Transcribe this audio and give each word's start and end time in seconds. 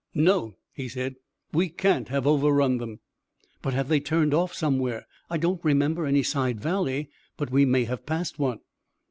"No," 0.15 0.55
he 0.73 0.87
said, 0.89 1.13
"we 1.53 1.69
can't 1.69 2.07
have 2.09 2.25
over 2.25 2.49
run 2.49 2.79
them." 2.79 3.01
"But 3.61 3.75
have 3.75 3.87
they 3.87 3.99
turned 3.99 4.33
off 4.33 4.51
somewhere? 4.51 5.05
I 5.29 5.37
don't 5.37 5.63
remember 5.63 6.07
any 6.07 6.23
side 6.23 6.59
valley, 6.59 7.11
but 7.37 7.51
we 7.51 7.65
may 7.65 7.83
have 7.83 8.07
passed 8.07 8.39
one." 8.39 8.61